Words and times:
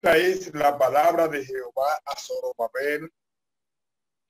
Esta 0.00 0.16
es 0.16 0.54
la 0.54 0.78
palabra 0.78 1.26
de 1.26 1.44
Jehová 1.44 1.98
a 2.04 2.14
Zorobabel, 2.16 3.12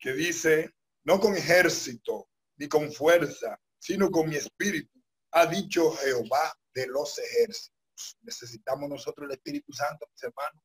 que 0.00 0.14
dice, 0.14 0.74
no 1.04 1.20
con 1.20 1.36
ejército 1.36 2.26
ni 2.56 2.68
con 2.68 2.90
fuerza, 2.90 3.60
sino 3.78 4.10
con 4.10 4.30
mi 4.30 4.36
espíritu, 4.36 4.98
ha 5.32 5.44
dicho 5.44 5.92
Jehová 5.92 6.54
de 6.72 6.86
los 6.86 7.18
ejércitos. 7.18 8.16
Necesitamos 8.22 8.88
nosotros 8.88 9.26
el 9.26 9.32
Espíritu 9.32 9.70
Santo, 9.74 10.06
mis 10.10 10.22
hermanos. 10.22 10.62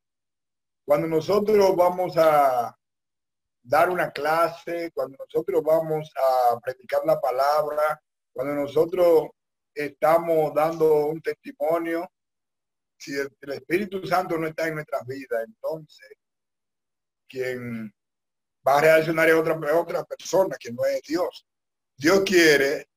Cuando 0.86 1.08
nosotros 1.08 1.76
vamos 1.76 2.16
a 2.16 2.74
dar 3.62 3.90
una 3.90 4.10
clase, 4.10 4.90
cuando 4.94 5.18
nosotros 5.20 5.62
vamos 5.64 6.10
a 6.16 6.60
predicar 6.62 7.02
la 7.06 7.20
palabra, 7.20 8.02
cuando 8.32 8.54
nosotros 8.54 9.32
estamos 9.76 10.54
dando 10.54 11.08
un 11.08 11.22
testimonio, 11.22 12.10
si 13.04 13.16
el, 13.16 13.30
Espíritu 13.54 14.08
Santo 14.08 14.38
no 14.38 14.48
está 14.48 14.68
en 14.68 14.76
nuestras 14.76 15.06
vidas, 15.06 15.44
entonces 15.46 16.08
quien 17.28 17.94
va 18.66 18.78
a 18.78 18.82
reaccionar 18.82 19.28
es 19.28 19.36
otra, 19.36 19.56
otra 19.78 20.04
persona 20.06 20.56
que 20.58 20.72
no 20.72 20.86
es 20.86 21.02
Dios. 21.02 21.46
Dios 21.98 22.22
quiere, 22.26 22.88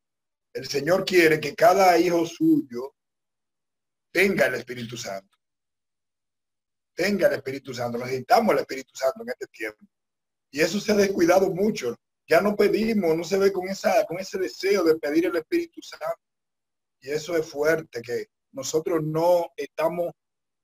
el 0.53 0.69
Señor 0.69 1.05
quiere 1.05 1.41
que 1.41 1.55
cada 1.55 1.99
hijo 1.99 2.25
suyo 2.25 2.95
tenga 4.13 4.47
el 4.47 4.55
Espíritu 4.55 4.97
Santo. 4.97 5.37
Tenga 6.95 7.27
el 7.27 7.35
Espíritu 7.35 7.75
Santo. 7.75 7.99
Necesitamos 7.99 8.55
el 8.55 8.61
Espíritu 8.61 8.95
Santo 8.95 9.23
en 9.23 9.29
este 9.31 9.47
tiempo. 9.49 9.85
Y 10.51 10.61
eso 10.61 10.81
se 10.81 10.93
ha 10.93 10.97
descuidado 10.97 11.51
mucho. 11.51 11.97
Ya 12.29 12.41
no 12.41 12.55
pedimos, 12.55 13.17
no 13.17 13.25
se 13.25 13.39
ve 13.39 13.53
con, 13.53 13.69
esa, 13.69 14.05
con 14.07 14.19
ese 14.19 14.39
deseo 14.39 14.85
de 14.85 14.97
pedir 14.97 15.27
el 15.27 15.37
Espíritu 15.37 15.83
Santo. 15.83 16.21
Y 17.01 17.11
eso 17.11 17.37
es 17.37 17.47
fuerte, 17.47 18.01
que 18.03 18.29
nosotros 18.57 19.03
no 19.05 19.53
estamos 19.55 20.13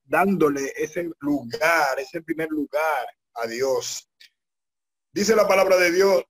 dándole 0.02 0.72
ese 0.76 1.10
lugar, 1.20 2.00
ese 2.00 2.22
primer 2.22 2.48
lugar 2.48 3.06
a 3.34 3.46
Dios. 3.46 4.08
Dice 5.12 5.36
la 5.36 5.46
palabra 5.46 5.76
de 5.76 5.92
Dios, 5.92 6.24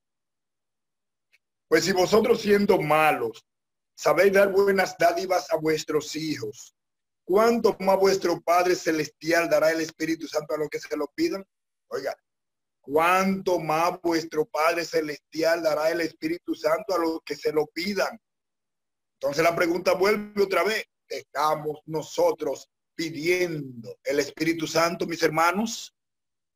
pues 1.69 1.85
si 1.85 1.93
vosotros 1.93 2.41
siendo 2.41 2.79
malos 2.81 3.47
sabéis 3.95 4.33
dar 4.33 4.51
buenas 4.51 4.97
dádivas 4.99 5.51
a 5.53 5.57
vuestros 5.57 6.17
hijos, 6.17 6.75
¿cuánto 7.25 7.77
más 7.79 7.97
vuestro 7.97 8.41
Padre 8.41 8.75
Celestial 8.75 9.49
dará 9.49 9.71
el 9.71 9.81
Espíritu 9.81 10.27
Santo 10.27 10.55
a 10.55 10.59
los 10.59 10.69
que 10.69 10.81
se 10.81 10.97
lo 10.97 11.07
pidan? 11.15 11.45
Oiga, 11.89 12.13
¿cuánto 12.81 13.61
más 13.61 14.01
vuestro 14.03 14.47
Padre 14.47 14.85
Celestial 14.85 15.63
dará 15.63 15.91
el 15.91 16.01
Espíritu 16.01 16.57
Santo 16.57 16.97
a 16.97 16.99
los 16.99 17.21
que 17.25 17.37
se 17.37 17.53
lo 17.53 17.69
pidan? 17.69 18.21
Entonces 19.21 19.45
la 19.45 19.55
pregunta 19.55 19.95
vuelve 19.95 20.43
otra 20.43 20.65
vez 20.65 20.85
estamos 21.19 21.81
nosotros 21.87 22.69
pidiendo 22.95 23.99
el 24.05 24.21
Espíritu 24.21 24.67
Santo, 24.67 25.07
mis 25.07 25.23
hermanos 25.23 25.95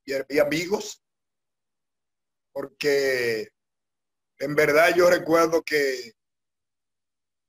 y, 0.04 0.38
amigos, 0.38 1.02
porque 2.52 3.48
en 4.38 4.54
verdad 4.54 4.94
yo 4.94 5.10
recuerdo 5.10 5.62
que 5.62 6.12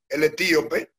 el 0.10 0.24
etíope 0.24 0.94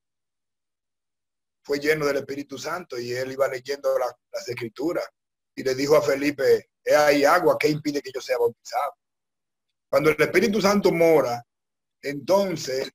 fue 1.65 1.79
lleno 1.79 2.07
del 2.07 2.19
Espíritu 2.19 2.59
Santo 2.59 2.99
y 2.99 3.13
él 3.13 3.33
iba 3.33 3.49
leyendo 3.49 3.99
las 3.99 4.49
escrituras 4.49 5.07
y 5.55 5.63
le 5.63 5.75
dijo 5.75 5.97
a 5.97 6.03
Felipe, 6.03 6.71
hay 6.97 7.25
agua, 7.25 7.57
¿qué 7.59 7.69
impide 7.69 8.01
que 8.01 8.13
yo 8.13 8.21
sea 8.21 8.39
bautizado? 8.39 8.95
Cuando 9.91 10.11
el 10.11 10.21
Espíritu 10.21 10.61
Santo 10.61 10.93
mora, 10.93 11.45
entonces 12.03 12.91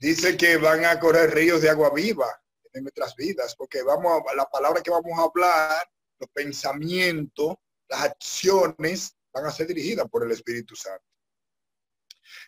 dice 0.00 0.36
que 0.36 0.56
van 0.56 0.84
a 0.86 0.98
correr 0.98 1.32
ríos 1.32 1.60
de 1.60 1.68
agua 1.68 1.92
viva 1.94 2.26
en 2.72 2.84
nuestras 2.84 3.14
vidas, 3.14 3.54
porque 3.54 3.82
vamos 3.82 4.22
a, 4.28 4.34
la 4.34 4.46
palabra 4.46 4.82
que 4.82 4.90
vamos 4.90 5.18
a 5.18 5.24
hablar, 5.24 5.86
los 6.18 6.30
pensamientos, 6.30 7.56
las 7.88 8.02
acciones 8.02 9.14
van 9.32 9.46
a 9.46 9.50
ser 9.50 9.66
dirigidas 9.66 10.08
por 10.08 10.24
el 10.24 10.32
Espíritu 10.32 10.74
Santo. 10.74 11.04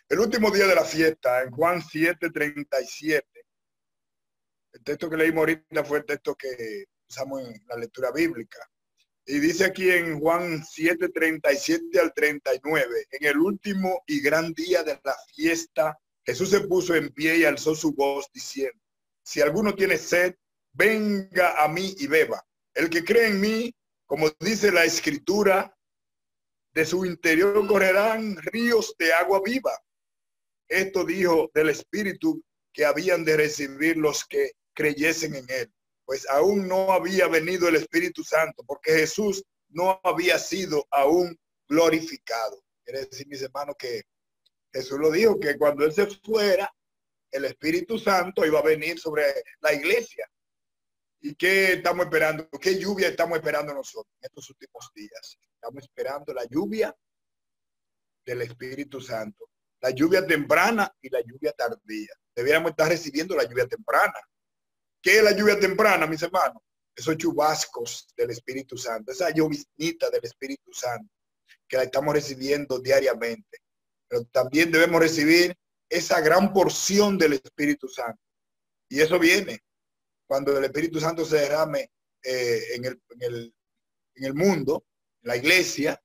El 0.09 0.19
último 0.19 0.49
día 0.49 0.65
de 0.65 0.75
la 0.75 0.83
fiesta, 0.83 1.43
en 1.43 1.51
Juan 1.51 1.81
7:37, 1.81 3.23
el 4.73 4.83
texto 4.83 5.09
que 5.09 5.17
leímos 5.17 5.41
ahorita 5.41 5.83
fue 5.83 5.99
el 5.99 6.05
texto 6.05 6.35
que 6.35 6.85
usamos 7.07 7.41
en 7.41 7.63
la 7.67 7.75
lectura 7.75 8.11
bíblica. 8.11 8.59
Y 9.25 9.39
dice 9.39 9.65
aquí 9.65 9.89
en 9.91 10.19
Juan 10.19 10.63
7:37 10.63 11.99
al 11.99 12.13
39, 12.13 13.07
en 13.11 13.27
el 13.27 13.37
último 13.37 14.03
y 14.07 14.21
gran 14.21 14.53
día 14.53 14.83
de 14.83 14.99
la 15.03 15.15
fiesta 15.33 15.99
Jesús 16.25 16.49
se 16.49 16.61
puso 16.61 16.95
en 16.95 17.09
pie 17.09 17.37
y 17.37 17.45
alzó 17.45 17.75
su 17.75 17.93
voz 17.93 18.29
diciendo, 18.33 18.79
si 19.23 19.41
alguno 19.41 19.73
tiene 19.75 19.97
sed, 19.97 20.35
venga 20.73 21.63
a 21.63 21.67
mí 21.67 21.95
y 21.97 22.07
beba. 22.07 22.45
El 22.73 22.89
que 22.89 23.03
cree 23.03 23.27
en 23.27 23.41
mí, 23.41 23.75
como 24.05 24.29
dice 24.39 24.71
la 24.71 24.85
escritura, 24.85 25.75
de 26.73 26.85
su 26.85 27.05
interior 27.05 27.65
correrán 27.67 28.35
ríos 28.37 28.95
de 28.97 29.13
agua 29.13 29.41
viva. 29.43 29.71
Esto 30.67 31.05
dijo 31.05 31.51
del 31.53 31.69
Espíritu 31.69 32.43
que 32.73 32.85
habían 32.85 33.23
de 33.23 33.37
recibir 33.37 33.97
los 33.97 34.25
que 34.25 34.53
creyesen 34.73 35.35
en 35.35 35.45
él, 35.49 35.71
pues 36.05 36.27
aún 36.29 36.67
no 36.67 36.91
había 36.91 37.27
venido 37.27 37.67
el 37.67 37.75
Espíritu 37.75 38.23
Santo, 38.23 38.63
porque 38.65 38.93
Jesús 38.93 39.43
no 39.69 39.99
había 40.03 40.39
sido 40.39 40.85
aún 40.89 41.37
glorificado. 41.67 42.63
Quiere 42.83 43.05
decir, 43.05 43.27
mis 43.27 43.41
hermanos, 43.41 43.75
que 43.77 44.03
Jesús 44.73 44.97
lo 44.99 45.11
dijo 45.11 45.39
que 45.39 45.57
cuando 45.57 45.85
él 45.85 45.93
se 45.93 46.07
fuera, 46.07 46.73
el 47.31 47.45
Espíritu 47.45 47.99
Santo 47.99 48.45
iba 48.45 48.59
a 48.59 48.63
venir 48.63 48.99
sobre 48.99 49.23
la 49.61 49.71
iglesia. 49.71 50.27
¿Y 51.21 51.35
qué 51.35 51.73
estamos 51.73 52.05
esperando? 52.05 52.49
¿Qué 52.59 52.77
lluvia 52.79 53.09
estamos 53.09 53.37
esperando 53.37 53.73
nosotros 53.73 54.13
en 54.19 54.25
estos 54.25 54.49
últimos 54.49 54.91
días? 54.93 55.37
Estamos 55.53 55.83
esperando 55.83 56.33
la 56.33 56.45
lluvia 56.45 56.93
del 58.25 58.41
Espíritu 58.41 58.99
Santo. 58.99 59.49
La 59.79 59.91
lluvia 59.91 60.25
temprana 60.25 60.91
y 61.01 61.09
la 61.09 61.21
lluvia 61.21 61.53
tardía. 61.53 62.13
Debiéramos 62.35 62.71
estar 62.71 62.89
recibiendo 62.89 63.35
la 63.35 63.43
lluvia 63.43 63.67
temprana. 63.67 64.19
¿Qué 65.01 65.17
es 65.17 65.23
la 65.23 65.35
lluvia 65.35 65.59
temprana, 65.59 66.07
mis 66.07 66.21
hermanos? 66.23 66.61
Esos 66.95 67.17
chubascos 67.17 68.07
del 68.15 68.31
Espíritu 68.31 68.77
Santo, 68.77 69.11
esa 69.11 69.29
lloviznita 69.29 70.09
del 70.09 70.23
Espíritu 70.23 70.71
Santo 70.73 71.11
que 71.67 71.77
la 71.77 71.83
estamos 71.83 72.13
recibiendo 72.13 72.79
diariamente 72.79 73.62
pero 74.13 74.25
también 74.25 74.71
debemos 74.71 75.01
recibir 75.01 75.55
esa 75.89 76.21
gran 76.21 76.53
porción 76.53 77.17
del 77.17 77.33
Espíritu 77.33 77.87
Santo. 77.87 78.21
Y 78.87 79.01
eso 79.01 79.17
viene 79.17 79.59
cuando 80.27 80.55
el 80.55 80.63
Espíritu 80.65 80.99
Santo 80.99 81.25
se 81.25 81.37
derrame 81.37 81.89
eh, 82.23 82.75
en, 82.75 82.85
el, 82.85 83.01
en, 83.09 83.21
el, 83.21 83.55
en 84.13 84.25
el 84.25 84.35
mundo, 84.35 84.85
en 85.23 85.29
la 85.29 85.37
iglesia. 85.37 85.99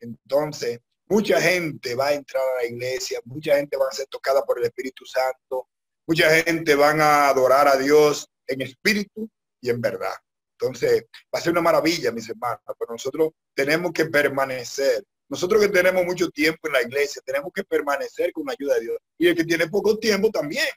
Entonces, 0.00 0.80
mucha 1.06 1.40
gente 1.40 1.94
va 1.94 2.08
a 2.08 2.12
entrar 2.12 2.42
a 2.42 2.62
la 2.62 2.66
iglesia, 2.66 3.20
mucha 3.24 3.56
gente 3.56 3.78
va 3.78 3.88
a 3.88 3.94
ser 3.94 4.06
tocada 4.08 4.44
por 4.44 4.58
el 4.58 4.66
Espíritu 4.66 5.06
Santo, 5.06 5.70
mucha 6.06 6.28
gente 6.42 6.74
van 6.74 7.00
a 7.00 7.28
adorar 7.28 7.68
a 7.68 7.76
Dios 7.78 8.28
en 8.46 8.60
espíritu 8.60 9.30
y 9.62 9.70
en 9.70 9.80
verdad. 9.80 10.14
Entonces, 10.60 11.06
va 11.34 11.38
a 11.38 11.40
ser 11.40 11.52
una 11.52 11.62
maravilla, 11.62 12.12
mis 12.12 12.28
hermanos, 12.28 12.60
pero 12.78 12.92
nosotros 12.92 13.30
tenemos 13.54 13.92
que 13.94 14.04
permanecer 14.04 15.06
nosotros 15.28 15.60
que 15.60 15.68
tenemos 15.68 16.04
mucho 16.04 16.30
tiempo 16.30 16.68
en 16.68 16.74
la 16.74 16.82
iglesia, 16.82 17.20
tenemos 17.24 17.52
que 17.52 17.64
permanecer 17.64 18.32
con 18.32 18.46
la 18.46 18.52
ayuda 18.52 18.74
de 18.74 18.80
Dios. 18.82 18.98
Y 19.18 19.28
el 19.28 19.36
que 19.36 19.44
tiene 19.44 19.68
poco 19.68 19.98
tiempo 19.98 20.30
también. 20.30 20.68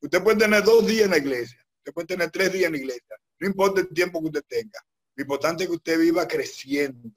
Usted 0.00 0.22
puede 0.22 0.38
tener 0.38 0.62
dos 0.62 0.86
días 0.86 1.06
en 1.06 1.10
la 1.10 1.18
iglesia, 1.18 1.58
usted 1.78 1.92
puede 1.92 2.06
tener 2.06 2.30
tres 2.30 2.52
días 2.52 2.66
en 2.66 2.72
la 2.72 2.78
iglesia. 2.78 3.16
No 3.40 3.48
importa 3.48 3.80
el 3.80 3.88
tiempo 3.88 4.20
que 4.20 4.26
usted 4.26 4.44
tenga. 4.48 4.80
Lo 5.14 5.22
importante 5.22 5.64
es 5.64 5.68
que 5.68 5.76
usted 5.76 5.98
viva 5.98 6.26
creciendo. 6.28 7.10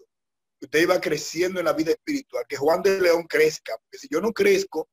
Que 0.60 0.66
usted 0.66 0.82
iba 0.82 1.00
creciendo 1.00 1.60
en 1.60 1.66
la 1.66 1.74
vida 1.74 1.92
espiritual. 1.92 2.46
Que 2.48 2.58
Juan 2.58 2.82
de 2.82 3.00
León 3.00 3.26
crezca. 3.28 3.78
Porque 3.78 3.98
si 3.98 4.08
yo 4.10 4.22
no 4.22 4.32
crezco, 4.32 4.90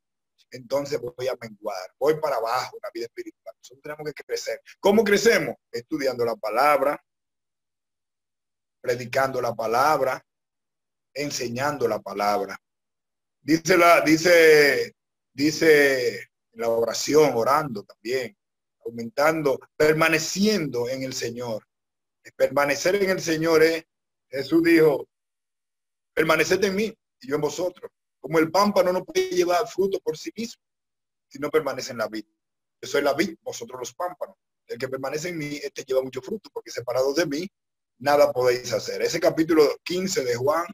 entonces 0.50 1.00
voy 1.00 1.28
a 1.28 1.37
menguar. 1.41 1.94
Voy 1.98 2.19
para 2.21 2.37
abajo 2.37 2.77
en 2.77 2.81
la 2.82 2.91
vida 2.93 3.06
espiritual. 3.06 3.54
Nosotros 3.59 3.82
tenemos 3.82 4.12
que 4.12 4.25
crecer. 4.25 4.60
¿Cómo 4.81 5.04
crecemos? 5.04 5.56
Estudiando 5.71 6.25
la 6.25 6.37
palabra, 6.37 7.03
predicando 8.81 9.41
la 9.41 9.54
palabra, 9.54 10.22
enseñando 11.15 11.89
la 11.89 12.01
palabra. 12.01 12.59
Dice 13.41 13.77
la, 13.77 14.01
dice, 14.03 14.95
dice 15.33 16.28
la 16.53 16.69
oración, 16.69 17.33
orando 17.34 17.83
también, 17.84 18.37
aumentando, 18.84 19.59
permaneciendo 19.77 20.89
en 20.89 21.03
el 21.03 21.13
Señor. 21.13 21.65
Permanecer 22.37 22.97
en 22.97 23.10
el 23.10 23.21
Señor 23.21 23.63
es, 23.63 23.84
Jesús 24.28 24.63
dijo, 24.63 25.09
permaneced 26.13 26.63
en 26.65 26.75
mí 26.75 26.99
y 27.21 27.28
yo 27.28 27.37
en 27.37 27.41
vosotros. 27.41 27.91
Como 28.21 28.39
el 28.39 28.51
pámpano 28.51 28.93
no 28.93 29.04
puede 29.04 29.31
llevar 29.31 29.66
fruto 29.66 29.99
por 30.01 30.19
sí 30.19 30.31
mismo, 30.37 30.63
si 31.28 31.39
no 31.39 31.49
permanece 31.51 31.93
en 31.93 31.99
la 31.99 32.09
vida. 32.09 32.28
Yo 32.83 32.89
soy 32.89 33.03
la 33.03 33.15
vid, 33.15 33.37
vosotros 33.43 33.81
los 33.81 33.95
pámpanos. 33.95 34.37
El 34.66 34.78
que 34.78 34.89
permanece 34.89 35.31
en 35.31 35.39
mí, 35.39 35.59
este 35.63 35.84
lleva 35.84 36.03
mucho 36.03 36.21
fruto, 36.21 36.51
porque 36.53 36.71
separado 36.71 37.15
de 37.15 37.27
mí, 37.27 37.49
nada 37.99 38.33
podéis 38.33 38.72
hacer. 38.72 39.01
Ese 39.03 39.19
capítulo 39.19 39.77
15 39.84 40.25
de 40.25 40.34
Juan 40.34 40.66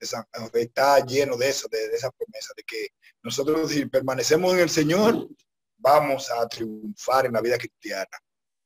está 0.00 1.04
lleno 1.04 1.36
de 1.36 1.48
eso, 1.48 1.68
de, 1.68 1.86
esa 1.86 2.10
promesa, 2.10 2.52
de 2.56 2.62
que 2.62 2.88
nosotros 3.22 3.70
si 3.70 3.86
permanecemos 3.86 4.54
en 4.54 4.60
el 4.60 4.70
Señor, 4.70 5.28
vamos 5.76 6.30
a 6.30 6.46
triunfar 6.48 7.26
en 7.26 7.32
la 7.32 7.40
vida 7.40 7.58
cristiana. 7.58 8.18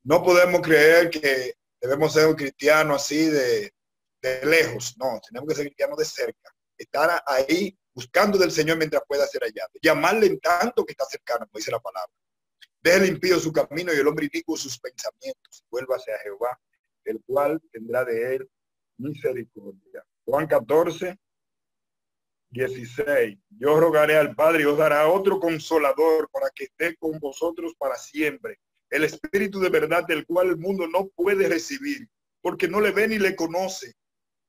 No 0.04 0.22
podemos 0.22 0.60
creer 0.60 1.10
que 1.10 1.54
debemos 1.80 2.12
ser 2.12 2.26
un 2.26 2.34
cristiano 2.34 2.94
así 2.94 3.26
de, 3.26 3.72
de 4.20 4.46
lejos, 4.46 4.94
no, 4.98 5.20
tenemos 5.26 5.48
que 5.48 5.54
ser 5.54 5.66
cristianos 5.66 5.98
de 5.98 6.04
cerca, 6.04 6.54
estar 6.78 7.22
ahí 7.26 7.76
buscando 7.94 8.38
del 8.38 8.50
Señor 8.50 8.78
mientras 8.78 9.02
pueda 9.06 9.26
ser 9.26 9.44
allá, 9.44 9.66
llamarle 9.82 10.26
en 10.26 10.40
tanto 10.40 10.84
que 10.84 10.92
está 10.92 11.04
cercano, 11.04 11.46
dice 11.52 11.70
la 11.70 11.80
palabra. 11.80 12.12
Deje 12.82 13.08
el 13.08 13.40
su 13.40 13.52
camino 13.52 13.92
y 13.92 13.96
el 13.96 14.08
hombre 14.08 14.28
inicuo 14.32 14.56
sus 14.56 14.76
pensamientos. 14.78 15.64
Vuélvase 15.70 16.12
a 16.12 16.18
Jehová, 16.18 16.58
el 17.04 17.22
cual 17.24 17.60
tendrá 17.70 18.04
de 18.04 18.34
él 18.34 18.50
misericordia. 18.98 20.04
Juan 20.24 20.48
14, 20.48 21.16
16. 22.52 23.38
Yo 23.58 23.80
rogaré 23.80 24.16
al 24.16 24.34
Padre 24.34 24.62
y 24.62 24.66
os 24.66 24.76
dará 24.76 25.08
otro 25.08 25.40
consolador 25.40 26.28
para 26.30 26.50
que 26.50 26.64
esté 26.64 26.94
con 26.96 27.18
vosotros 27.18 27.74
para 27.78 27.96
siempre. 27.96 28.60
El 28.90 29.04
Espíritu 29.04 29.58
de 29.58 29.70
verdad 29.70 30.04
del 30.06 30.26
cual 30.26 30.50
el 30.50 30.58
mundo 30.58 30.86
no 30.86 31.08
puede 31.08 31.48
recibir, 31.48 32.06
porque 32.42 32.68
no 32.68 32.80
le 32.80 32.90
ve 32.90 33.08
ni 33.08 33.18
le 33.18 33.34
conoce, 33.34 33.94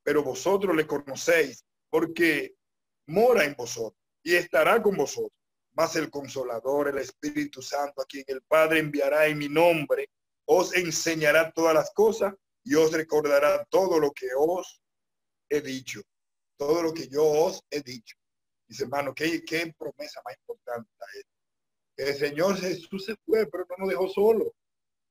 pero 0.02 0.22
vosotros 0.22 0.76
le 0.76 0.86
conocéis, 0.86 1.64
porque 1.88 2.54
mora 3.06 3.44
en 3.44 3.54
vosotros 3.54 3.98
y 4.22 4.34
estará 4.34 4.82
con 4.82 4.96
vosotros. 4.96 5.32
Más 5.72 5.96
el 5.96 6.10
consolador, 6.10 6.88
el 6.88 6.98
Espíritu 6.98 7.62
Santo, 7.62 8.02
a 8.02 8.04
quien 8.04 8.24
el 8.28 8.42
Padre 8.42 8.80
enviará 8.80 9.26
en 9.26 9.38
mi 9.38 9.48
nombre, 9.48 10.10
os 10.44 10.74
enseñará 10.74 11.50
todas 11.52 11.74
las 11.74 11.90
cosas 11.94 12.34
y 12.62 12.74
os 12.74 12.92
recordará 12.92 13.64
todo 13.70 13.98
lo 13.98 14.12
que 14.12 14.28
os 14.36 14.82
he 15.48 15.62
dicho 15.62 16.02
todo 16.56 16.82
lo 16.82 16.92
que 16.92 17.08
yo 17.08 17.24
os 17.24 17.62
he 17.70 17.80
dicho. 17.82 18.16
Dice, 18.66 18.84
hermano, 18.84 19.14
¿qué, 19.14 19.44
qué 19.44 19.74
promesa 19.78 20.20
más 20.24 20.36
importante 20.36 20.90
es? 21.18 21.24
El 21.96 22.14
Señor 22.14 22.56
Jesús 22.56 23.04
se 23.04 23.16
fue, 23.24 23.46
pero 23.46 23.66
no 23.70 23.76
nos 23.78 23.88
dejó 23.88 24.08
solo. 24.08 24.54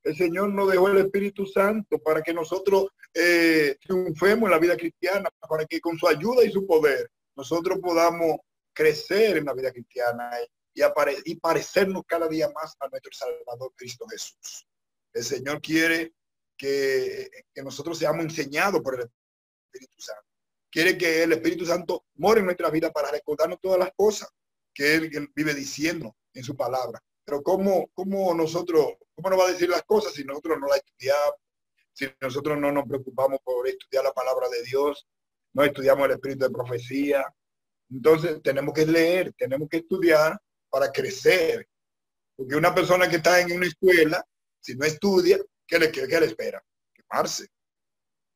El 0.02 0.16
Señor 0.16 0.50
nos 0.50 0.70
dejó 0.70 0.88
el 0.88 0.98
Espíritu 0.98 1.46
Santo 1.46 1.98
para 1.98 2.20
que 2.22 2.34
nosotros 2.34 2.88
eh, 3.14 3.76
triunfemos 3.80 4.48
en 4.48 4.50
la 4.50 4.58
vida 4.58 4.76
cristiana, 4.76 5.30
para 5.48 5.64
que 5.64 5.80
con 5.80 5.96
su 5.96 6.06
ayuda 6.06 6.44
y 6.44 6.52
su 6.52 6.66
poder 6.66 7.10
nosotros 7.36 7.78
podamos 7.80 8.36
crecer 8.72 9.38
en 9.38 9.46
la 9.46 9.54
vida 9.54 9.72
cristiana 9.72 10.30
y, 10.74 10.82
y 11.24 11.36
parecernos 11.36 12.02
cada 12.06 12.28
día 12.28 12.50
más 12.54 12.76
a 12.80 12.88
nuestro 12.88 13.12
Salvador 13.12 13.72
Cristo 13.76 14.06
Jesús. 14.08 14.66
El 15.12 15.24
Señor 15.24 15.62
quiere 15.62 16.12
que 16.56 17.30
nosotros 17.56 17.98
seamos 17.98 18.24
enseñados 18.24 18.82
por 18.82 18.94
el 18.94 19.08
Espíritu 19.72 20.00
Santo 20.00 20.33
quiere 20.74 20.98
que 20.98 21.22
el 21.22 21.30
Espíritu 21.30 21.64
Santo 21.64 22.04
more 22.16 22.40
en 22.40 22.46
nuestra 22.46 22.68
vida 22.68 22.90
para 22.90 23.12
recordarnos 23.12 23.60
todas 23.60 23.78
las 23.78 23.92
cosas 23.94 24.28
que 24.74 24.96
Él, 24.96 25.30
vive 25.32 25.54
diciendo 25.54 26.16
en 26.32 26.42
su 26.42 26.56
palabra. 26.56 27.00
Pero 27.24 27.44
¿cómo, 27.44 27.88
cómo 27.94 28.34
nosotros, 28.34 28.94
cómo 29.14 29.30
nos 29.30 29.38
va 29.38 29.44
a 29.44 29.52
decir 29.52 29.68
las 29.68 29.84
cosas 29.84 30.12
si 30.12 30.24
nosotros 30.24 30.58
no 30.58 30.66
las 30.66 30.78
estudiamos, 30.78 31.34
si 31.92 32.08
nosotros 32.20 32.58
no 32.58 32.72
nos 32.72 32.88
preocupamos 32.88 33.38
por 33.44 33.68
estudiar 33.68 34.02
la 34.02 34.12
palabra 34.12 34.48
de 34.48 34.64
Dios, 34.64 35.06
no 35.52 35.62
estudiamos 35.62 36.06
el 36.06 36.14
espíritu 36.14 36.44
de 36.44 36.50
profecía? 36.50 37.24
Entonces 37.88 38.42
tenemos 38.42 38.74
que 38.74 38.84
leer, 38.84 39.32
tenemos 39.38 39.68
que 39.68 39.76
estudiar 39.76 40.36
para 40.68 40.90
crecer. 40.90 41.68
Porque 42.34 42.56
una 42.56 42.74
persona 42.74 43.08
que 43.08 43.16
está 43.16 43.40
en 43.40 43.52
una 43.52 43.68
escuela, 43.68 44.26
si 44.58 44.74
no 44.74 44.84
estudia, 44.84 45.38
¿qué 45.68 45.78
le, 45.78 45.92
qué, 45.92 46.08
qué 46.08 46.18
le 46.18 46.26
espera? 46.26 46.60
Quemarse, 46.92 47.46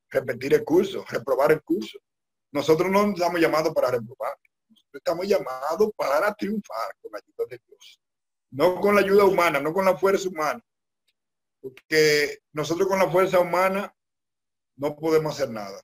repetir 0.09 0.53
el 0.53 0.63
curso, 0.63 1.03
reprobar 1.09 1.51
el 1.51 1.61
curso. 1.63 1.99
Nosotros 2.51 2.89
no 2.91 3.11
estamos 3.11 3.39
llamados 3.39 3.73
para 3.73 3.91
reprobar, 3.91 4.35
nosotros 4.69 4.95
estamos 4.95 5.27
llamados 5.27 5.89
para 5.95 6.33
triunfar 6.33 6.95
con 7.01 7.11
la 7.11 7.19
ayuda 7.19 7.45
de 7.49 7.61
Dios. 7.67 8.01
No 8.51 8.81
con 8.81 8.95
la 8.95 9.01
ayuda 9.01 9.25
humana, 9.25 9.59
no 9.59 9.73
con 9.73 9.85
la 9.85 9.95
fuerza 9.95 10.27
humana. 10.27 10.63
Porque 11.61 12.39
nosotros 12.53 12.87
con 12.87 12.97
la 12.97 13.09
fuerza 13.09 13.39
humana 13.39 13.93
no 14.77 14.95
podemos 14.95 15.35
hacer 15.35 15.49
nada. 15.49 15.79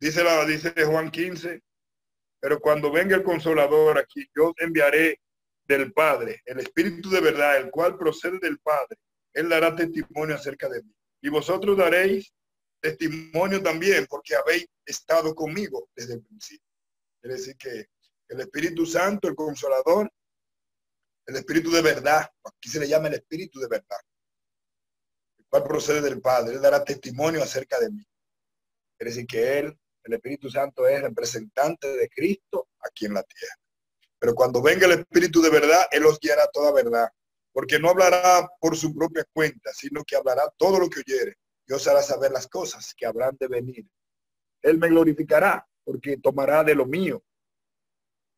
Dice, 0.00 0.24
la, 0.24 0.44
dice 0.44 0.72
Juan 0.84 1.10
15, 1.10 1.62
pero 2.40 2.60
cuando 2.60 2.90
venga 2.90 3.16
el 3.16 3.22
consolador 3.22 3.98
aquí, 3.98 4.28
yo 4.34 4.52
enviaré 4.58 5.20
del 5.64 5.92
Padre, 5.92 6.42
el 6.44 6.60
Espíritu 6.60 7.08
de 7.08 7.20
verdad, 7.20 7.56
el 7.56 7.70
cual 7.70 7.96
procede 7.96 8.38
del 8.38 8.58
Padre. 8.58 8.98
Él 9.32 9.48
dará 9.48 9.74
testimonio 9.74 10.34
acerca 10.34 10.68
de 10.68 10.82
mí. 10.82 10.94
Y 11.22 11.28
vosotros 11.28 11.76
daréis 11.76 12.34
testimonio 12.84 13.62
también 13.62 14.06
porque 14.06 14.36
habéis 14.36 14.66
estado 14.84 15.34
conmigo 15.34 15.88
desde 15.96 16.14
el 16.14 16.22
principio. 16.22 16.68
Quiere 17.18 17.36
decir 17.36 17.56
que 17.56 17.86
el 18.28 18.40
Espíritu 18.40 18.84
Santo, 18.84 19.26
el 19.26 19.34
Consolador, 19.34 20.12
el 21.26 21.36
Espíritu 21.36 21.70
de 21.70 21.80
verdad, 21.80 22.28
aquí 22.44 22.68
se 22.68 22.78
le 22.78 22.86
llama 22.86 23.08
el 23.08 23.14
Espíritu 23.14 23.58
de 23.58 23.68
verdad, 23.68 23.96
el 25.38 25.46
cual 25.46 25.64
procede 25.64 26.02
del 26.02 26.20
Padre, 26.20 26.56
él 26.56 26.60
dará 26.60 26.84
testimonio 26.84 27.42
acerca 27.42 27.80
de 27.80 27.90
mí. 27.90 28.06
Quiere 28.98 29.10
decir 29.10 29.26
que 29.26 29.58
él, 29.60 29.78
el 30.02 30.12
Espíritu 30.12 30.50
Santo, 30.50 30.86
es 30.86 31.00
representante 31.00 31.88
de 31.88 32.08
Cristo 32.10 32.68
aquí 32.80 33.06
en 33.06 33.14
la 33.14 33.22
tierra. 33.22 33.56
Pero 34.18 34.34
cuando 34.34 34.60
venga 34.60 34.84
el 34.84 35.00
Espíritu 35.00 35.40
de 35.40 35.48
verdad, 35.48 35.86
él 35.90 36.04
os 36.04 36.20
guiará 36.20 36.50
toda 36.52 36.70
verdad, 36.70 37.08
porque 37.50 37.78
no 37.78 37.88
hablará 37.88 38.46
por 38.60 38.76
su 38.76 38.94
propia 38.94 39.24
cuenta, 39.32 39.72
sino 39.72 40.04
que 40.04 40.16
hablará 40.16 40.52
todo 40.58 40.78
lo 40.78 40.90
que 40.90 41.00
oyere 41.00 41.38
Dios 41.66 41.86
hará 41.88 42.02
saber 42.02 42.30
las 42.30 42.46
cosas 42.46 42.94
que 42.94 43.06
habrán 43.06 43.36
de 43.38 43.48
venir. 43.48 43.86
Él 44.62 44.78
me 44.78 44.88
glorificará 44.88 45.66
porque 45.84 46.18
tomará 46.18 46.64
de 46.64 46.74
lo 46.74 46.86
mío. 46.86 47.22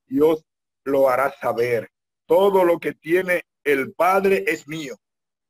Dios 0.07 0.45
lo 0.85 1.09
hará 1.09 1.33
saber. 1.33 1.91
Todo 2.27 2.65
lo 2.65 2.79
que 2.79 2.95
tiene 2.95 3.43
el 3.65 3.93
Padre 3.93 4.45
es 4.47 4.67
mío. 4.69 4.97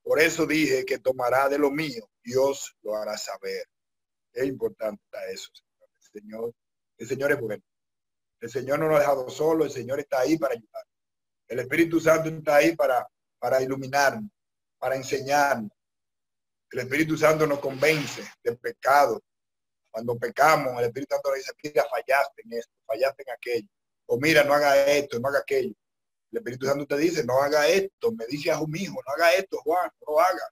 Por 0.02 0.20
eso 0.20 0.46
dije 0.46 0.84
que 0.84 0.99
tomará 0.99 1.49
de 1.49 1.58
lo 1.58 1.70
mío. 1.70 2.08
Dios 2.23 2.76
lo 2.82 2.96
hará 2.96 3.17
saber. 3.17 3.67
Es 4.32 4.46
importante 4.46 5.02
eso, 5.32 5.50
El 5.94 6.23
Señor, 6.23 6.55
el 6.99 7.08
Señor 7.08 7.32
es 7.32 7.40
bueno. 7.40 7.62
El 8.40 8.50
Señor 8.50 8.78
no 8.78 8.88
nos 8.88 8.96
ha 8.96 9.00
dejado 9.00 9.28
solo. 9.31 9.64
El 9.64 9.70
Señor 9.70 10.00
está 10.00 10.20
ahí 10.20 10.38
para 10.38 10.55
ayudar. 10.55 10.84
El 11.49 11.61
Espíritu 11.61 12.00
Santo 12.00 12.28
está 12.28 12.56
ahí 12.56 12.75
para, 12.75 13.06
para 13.38 13.62
iluminarnos, 13.62 14.31
para 14.78 14.96
enseñarnos, 14.96 15.70
el 16.70 16.80
Espíritu 16.80 17.16
Santo 17.16 17.46
nos 17.46 17.58
convence 17.60 18.24
del 18.42 18.58
pecado. 18.58 19.22
Cuando 19.90 20.18
pecamos, 20.18 20.78
el 20.78 20.86
Espíritu 20.86 21.14
Santo 21.14 21.30
nos 21.30 21.38
dice, 21.38 21.52
mira, 21.62 21.84
fallaste 21.88 22.42
en 22.44 22.52
esto, 22.52 22.72
fallaste 22.86 23.22
en 23.22 23.30
aquello. 23.34 23.68
O 24.06 24.18
mira, 24.18 24.44
no 24.44 24.52
haga 24.52 24.86
esto, 24.86 25.18
no 25.18 25.28
haga 25.28 25.38
aquello. 25.40 25.74
El 26.32 26.38
Espíritu 26.38 26.66
Santo 26.66 26.86
te 26.86 26.96
dice, 26.96 27.24
no 27.24 27.40
haga 27.40 27.66
esto. 27.68 28.12
Me 28.12 28.26
dice 28.26 28.50
a 28.50 28.60
un 28.60 28.76
hijo, 28.76 29.00
no 29.06 29.12
haga 29.14 29.34
esto, 29.34 29.58
Juan, 29.58 29.90
no 30.00 30.12
lo 30.12 30.20
haga. 30.20 30.50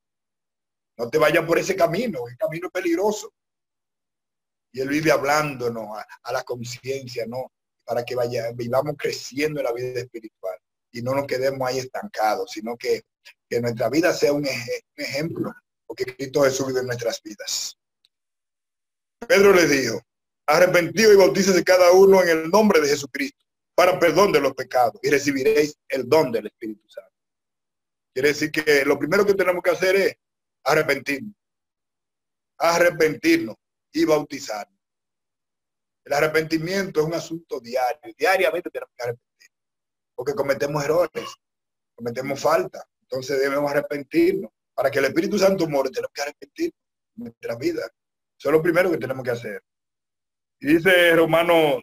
No 0.96 1.10
te 1.10 1.18
vayas 1.18 1.44
por 1.44 1.58
ese 1.58 1.74
camino, 1.74 2.26
el 2.28 2.36
camino 2.36 2.68
es 2.68 2.72
peligroso. 2.72 3.32
Y 4.72 4.80
Él 4.80 4.88
vive 4.88 5.10
hablándonos 5.10 5.98
a, 6.22 6.32
la 6.32 6.42
conciencia, 6.42 7.26
¿no? 7.26 7.52
Para 7.84 8.04
que 8.04 8.14
vaya, 8.14 8.50
vivamos 8.52 8.94
creciendo 8.96 9.60
en 9.60 9.66
la 9.66 9.72
vida 9.72 10.00
espiritual 10.00 10.56
y 10.90 11.02
no 11.02 11.12
nos 11.14 11.26
quedemos 11.26 11.68
ahí 11.68 11.78
estancados, 11.78 12.52
sino 12.52 12.76
que, 12.76 13.02
que 13.48 13.60
nuestra 13.60 13.88
vida 13.88 14.12
sea 14.12 14.32
un 14.32 14.46
ejemplo 14.96 15.52
porque 15.94 16.16
Cristo 16.16 16.42
Jesús 16.42 16.66
vive 16.66 16.80
en 16.80 16.86
nuestras 16.86 17.22
vidas. 17.22 17.78
Pedro 19.26 19.52
le 19.52 19.66
dijo, 19.66 20.00
arrepentido 20.46 21.12
y 21.12 21.16
bautícese 21.16 21.62
cada 21.62 21.92
uno 21.92 22.22
en 22.22 22.28
el 22.28 22.50
nombre 22.50 22.80
de 22.80 22.88
Jesucristo 22.88 23.44
para 23.74 23.98
perdón 23.98 24.32
de 24.32 24.40
los 24.40 24.54
pecados 24.54 25.00
y 25.02 25.10
recibiréis 25.10 25.76
el 25.88 26.08
don 26.08 26.30
del 26.32 26.46
Espíritu 26.46 26.88
Santo. 26.88 27.12
Quiere 28.12 28.28
decir 28.28 28.50
que 28.50 28.84
lo 28.84 28.98
primero 28.98 29.24
que 29.24 29.34
tenemos 29.34 29.62
que 29.62 29.70
hacer 29.70 29.96
es 29.96 30.14
arrepentirnos, 30.64 31.34
arrepentirnos 32.58 33.56
y 33.92 34.04
bautizarnos. 34.04 34.78
El 36.04 36.12
arrepentimiento 36.12 37.00
es 37.00 37.06
un 37.06 37.14
asunto 37.14 37.60
diario, 37.60 38.14
diariamente 38.16 38.70
tenemos 38.70 38.94
que 38.94 39.02
arrepentir, 39.02 39.50
porque 40.14 40.34
cometemos 40.34 40.84
errores, 40.84 41.24
cometemos 41.94 42.40
falta, 42.40 42.86
entonces 43.00 43.40
debemos 43.40 43.70
arrepentirnos 43.70 44.52
para 44.74 44.90
que 44.90 44.98
el 44.98 45.06
Espíritu 45.06 45.38
Santo 45.38 45.68
more, 45.68 45.90
tenemos 45.90 46.12
que 46.12 46.22
arrepentir 46.22 46.72
nuestra 47.16 47.56
vida. 47.56 47.82
Eso 48.38 48.48
es 48.48 48.52
lo 48.52 48.62
primero 48.62 48.90
que 48.90 48.98
tenemos 48.98 49.24
que 49.24 49.30
hacer. 49.30 49.62
Y 50.60 50.74
dice 50.74 51.14
Romanos 51.14 51.82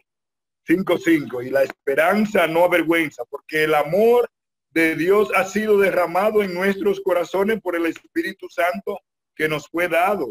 5.5, 0.66 1.46
y 1.46 1.50
la 1.50 1.62
esperanza 1.62 2.46
no 2.46 2.64
avergüenza, 2.64 3.24
porque 3.24 3.64
el 3.64 3.74
amor 3.74 4.30
de 4.70 4.94
Dios 4.94 5.30
ha 5.34 5.44
sido 5.44 5.78
derramado 5.78 6.42
en 6.42 6.54
nuestros 6.54 7.00
corazones 7.00 7.60
por 7.60 7.76
el 7.76 7.86
Espíritu 7.86 8.48
Santo 8.48 8.98
que 9.34 9.48
nos 9.48 9.68
fue 9.68 9.88
dado. 9.88 10.28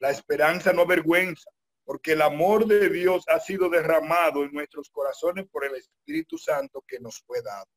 La 0.00 0.10
esperanza 0.10 0.72
no 0.72 0.82
avergüenza, 0.82 1.50
porque 1.84 2.12
el 2.12 2.22
amor 2.22 2.66
de 2.66 2.88
Dios 2.88 3.24
ha 3.28 3.38
sido 3.40 3.68
derramado 3.68 4.44
en 4.44 4.52
nuestros 4.52 4.90
corazones 4.90 5.46
por 5.50 5.64
el 5.64 5.76
Espíritu 5.76 6.38
Santo 6.38 6.82
que 6.86 6.98
nos 6.98 7.22
fue 7.26 7.40
dado. 7.42 7.68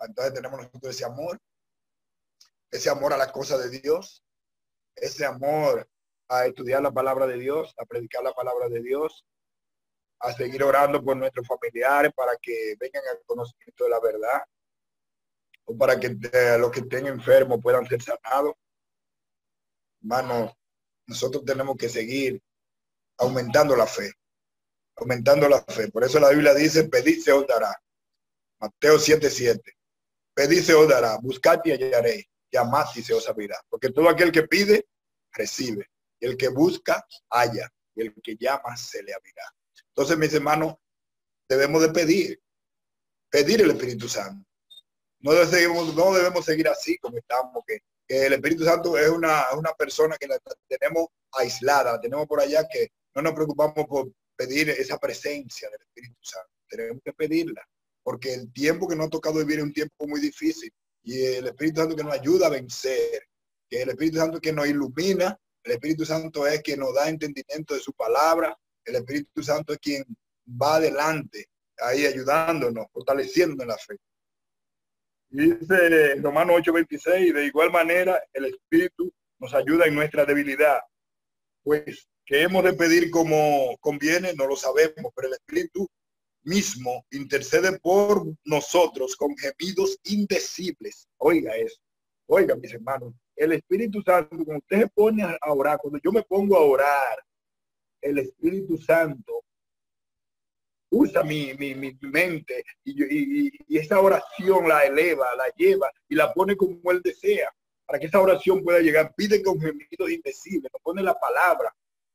Entonces 0.00 0.34
tenemos 0.34 0.58
nosotros 0.58 0.94
ese 0.94 1.04
amor 1.04 1.38
ese 2.72 2.88
amor 2.90 3.12
a 3.12 3.18
la 3.18 3.30
cosa 3.30 3.58
de 3.58 3.68
Dios, 3.68 4.24
ese 4.96 5.24
amor 5.26 5.88
a 6.28 6.46
estudiar 6.46 6.82
la 6.82 6.90
palabra 6.90 7.26
de 7.26 7.36
Dios, 7.36 7.74
a 7.76 7.84
predicar 7.84 8.22
la 8.24 8.32
palabra 8.32 8.68
de 8.68 8.80
Dios, 8.80 9.24
a 10.20 10.32
seguir 10.32 10.62
orando 10.62 11.04
por 11.04 11.16
nuestros 11.16 11.46
familiares 11.46 12.12
para 12.16 12.36
que 12.40 12.74
vengan 12.80 13.02
al 13.10 13.22
conocimiento 13.26 13.84
de 13.84 13.90
la 13.90 14.00
verdad, 14.00 14.42
o 15.64 15.76
para 15.76 16.00
que 16.00 16.16
los 16.58 16.70
que 16.70 16.80
estén 16.80 17.06
enfermos 17.06 17.60
puedan 17.62 17.86
ser 17.86 18.00
sanados. 18.02 18.54
Hermanos, 20.00 20.52
nosotros 21.06 21.44
tenemos 21.44 21.76
que 21.76 21.88
seguir 21.88 22.42
aumentando 23.18 23.76
la 23.76 23.86
fe, 23.86 24.12
aumentando 24.96 25.48
la 25.48 25.62
fe. 25.62 25.90
Por 25.90 26.04
eso 26.04 26.18
la 26.18 26.30
Biblia 26.30 26.54
dice, 26.54 26.84
pedid 26.84 27.20
se 27.20 27.32
os 27.32 27.46
dará. 27.46 27.74
Mateo 28.58 28.98
7, 28.98 29.28
7. 29.28 29.76
Pedid 30.34 30.62
se 30.62 30.72
os 30.72 30.88
dará, 30.88 31.18
buscad 31.18 31.60
y 31.64 31.72
hallaréis, 31.72 32.26
llamad 32.52 32.86
y 32.94 33.02
se 33.02 33.14
os 33.14 33.28
abrirá. 33.28 33.58
Porque 33.68 33.90
todo 33.90 34.08
aquel 34.08 34.30
que 34.30 34.44
pide, 34.44 34.86
recibe. 35.32 35.90
Y 36.20 36.26
el 36.26 36.36
que 36.36 36.48
busca, 36.48 37.04
halla. 37.30 37.72
Y 37.94 38.02
el 38.02 38.14
que 38.22 38.36
llama, 38.38 38.76
se 38.76 39.02
le 39.02 39.14
abrirá. 39.14 39.42
Entonces, 39.88 40.16
mis 40.18 40.32
hermanos, 40.34 40.74
debemos 41.48 41.82
de 41.82 41.88
pedir, 41.88 42.40
pedir 43.30 43.62
el 43.62 43.70
Espíritu 43.70 44.08
Santo. 44.08 44.46
No 45.20 45.32
debemos, 45.32 45.94
no 45.94 46.12
debemos 46.14 46.44
seguir 46.44 46.68
así 46.68 46.98
como 46.98 47.18
estamos, 47.18 47.62
que, 47.66 47.80
el 48.08 48.34
Espíritu 48.34 48.64
Santo 48.64 48.98
es 48.98 49.08
una, 49.08 49.44
una 49.56 49.72
persona 49.72 50.16
que 50.18 50.26
la 50.26 50.38
tenemos 50.68 51.06
aislada, 51.32 51.92
la 51.92 52.00
tenemos 52.00 52.26
por 52.26 52.40
allá, 52.40 52.66
que 52.70 52.88
no 53.14 53.22
nos 53.22 53.32
preocupamos 53.32 53.86
por 53.86 54.12
pedir 54.36 54.68
esa 54.68 54.98
presencia 54.98 55.70
del 55.70 55.80
Espíritu 55.80 56.18
Santo. 56.20 56.50
Tenemos 56.68 57.00
que 57.02 57.12
pedirla, 57.14 57.66
porque 58.02 58.34
el 58.34 58.52
tiempo 58.52 58.86
que 58.86 58.96
nos 58.96 59.06
ha 59.06 59.10
tocado 59.10 59.38
vivir 59.38 59.58
es 59.58 59.64
un 59.64 59.72
tiempo 59.72 60.06
muy 60.06 60.20
difícil 60.20 60.70
y 61.02 61.24
el 61.24 61.46
Espíritu 61.46 61.80
Santo 61.80 61.96
que 61.96 62.04
nos 62.04 62.14
ayuda 62.14 62.46
a 62.46 62.50
vencer, 62.50 63.28
que 63.68 63.82
el 63.82 63.90
Espíritu 63.90 64.18
Santo 64.18 64.40
que 64.40 64.52
nos 64.52 64.66
ilumina, 64.66 65.38
el 65.64 65.72
Espíritu 65.72 66.04
Santo 66.04 66.46
es 66.46 66.60
quien 66.62 66.80
nos 66.80 66.94
da 66.94 67.08
entendimiento 67.08 67.74
de 67.74 67.80
su 67.80 67.92
palabra, 67.92 68.56
el 68.84 68.96
Espíritu 68.96 69.42
Santo 69.42 69.72
es 69.72 69.78
quien 69.78 70.04
va 70.46 70.76
adelante, 70.76 71.46
ahí 71.78 72.06
ayudándonos, 72.06 72.86
fortaleciéndonos 72.92 73.62
en 73.62 73.68
la 73.68 73.78
fe. 73.78 73.96
Dice 75.30 76.16
Romano 76.16 76.54
8:26, 76.54 77.32
de 77.32 77.46
igual 77.46 77.70
manera 77.70 78.22
el 78.32 78.46
Espíritu 78.46 79.12
nos 79.38 79.54
ayuda 79.54 79.86
en 79.86 79.94
nuestra 79.94 80.24
debilidad, 80.24 80.80
pues 81.62 82.06
que 82.24 82.42
hemos 82.42 82.62
de 82.64 82.74
pedir 82.74 83.10
como 83.10 83.76
conviene, 83.80 84.34
no 84.34 84.46
lo 84.46 84.56
sabemos, 84.56 85.12
pero 85.14 85.28
el 85.28 85.34
Espíritu 85.34 85.88
mismo 86.42 87.06
intercede 87.10 87.78
por 87.78 88.24
nosotros 88.44 89.16
con 89.16 89.36
gemidos 89.36 89.98
indecibles. 90.04 91.08
Oiga 91.18 91.54
eso, 91.56 91.80
oiga 92.26 92.54
mis 92.56 92.72
hermanos, 92.72 93.14
el 93.36 93.52
Espíritu 93.52 94.02
Santo, 94.02 94.36
cuando 94.44 94.58
usted 94.58 94.80
se 94.80 94.88
pone 94.88 95.22
a 95.22 95.52
orar, 95.52 95.78
cuando 95.78 95.98
yo 96.02 96.12
me 96.12 96.22
pongo 96.22 96.56
a 96.56 96.60
orar, 96.60 97.18
el 98.00 98.18
Espíritu 98.18 98.76
Santo 98.78 99.44
usa 100.90 101.22
mi, 101.22 101.54
mente 102.02 102.64
y, 102.84 103.48
y, 103.66 103.78
esa 103.78 103.98
oración 103.98 104.68
la 104.68 104.84
eleva, 104.84 105.34
la 105.36 105.48
lleva 105.56 105.90
y 106.08 106.14
la 106.14 106.32
pone 106.34 106.54
como 106.54 106.90
él 106.90 107.00
desea 107.02 107.50
para 107.86 107.98
que 107.98 108.06
esa 108.06 108.20
oración 108.20 108.62
pueda 108.62 108.80
llegar. 108.80 109.14
Pide 109.16 109.42
con 109.42 109.58
gemidos 109.60 110.10
indecibles, 110.10 110.70
nos 110.72 110.82
pone 110.82 111.02
la 111.02 111.14
palabra 111.14 111.74